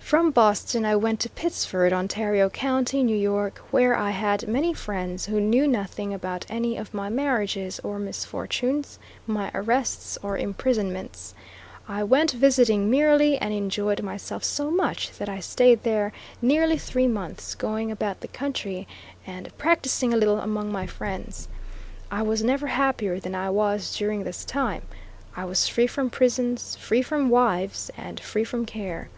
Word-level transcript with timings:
From 0.00 0.32
Boston 0.32 0.84
I 0.84 0.96
went 0.96 1.20
to 1.20 1.28
Pittsford, 1.30 1.92
Ontario 1.92 2.48
County, 2.50 2.98
N. 2.98 3.22
Y., 3.32 3.50
where 3.70 3.94
I 3.94 4.10
had 4.10 4.48
many 4.48 4.74
friends, 4.74 5.26
who 5.26 5.40
knew 5.40 5.68
nothing 5.68 6.12
about 6.12 6.44
any 6.48 6.76
of 6.76 6.92
my 6.92 7.08
marriages 7.08 7.78
or 7.84 8.00
misfortunes, 8.00 8.98
my 9.28 9.48
arrests 9.54 10.18
or 10.24 10.36
imprisonments. 10.36 11.36
I 11.86 12.02
went 12.02 12.32
visiting 12.32 12.90
merely, 12.90 13.38
and 13.38 13.54
enjoyed 13.54 14.02
myself 14.02 14.42
so 14.42 14.72
much 14.72 15.16
that 15.18 15.28
I 15.28 15.38
stayed 15.38 15.84
there 15.84 16.12
nearly 16.42 16.76
three 16.76 17.06
months, 17.06 17.54
going 17.54 17.92
about 17.92 18.22
the 18.22 18.26
country, 18.26 18.88
and 19.24 19.56
practicing 19.56 20.12
a 20.12 20.16
little 20.16 20.40
among 20.40 20.72
my 20.72 20.88
friends. 20.88 21.46
I 22.10 22.22
was 22.22 22.42
never 22.42 22.66
happier 22.66 23.20
than 23.20 23.36
I 23.36 23.50
was 23.50 23.96
during 23.96 24.24
this 24.24 24.44
time. 24.44 24.82
I 25.36 25.44
was 25.44 25.68
free 25.68 25.86
from 25.86 26.10
prisons, 26.10 26.74
free 26.74 27.02
from 27.02 27.22
my 27.26 27.28
wives, 27.28 27.88
and 27.96 28.18
free 28.18 28.42
from 28.42 28.66
care. 28.66 29.08